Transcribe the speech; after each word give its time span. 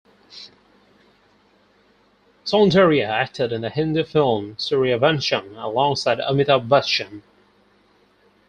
Soundarya 2.43 3.05
acted 3.07 3.51
in 3.53 3.61
the 3.61 3.69
Hindi 3.69 4.01
film, 4.01 4.55
"Sooryavansham", 4.55 5.63
alongside 5.63 6.17
Amitabh 6.17 6.67
Bachchan. 6.67 7.21